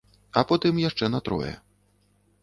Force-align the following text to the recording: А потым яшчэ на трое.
А 0.39 0.41
потым 0.51 0.79
яшчэ 0.83 1.09
на 1.15 1.19
трое. 1.29 1.51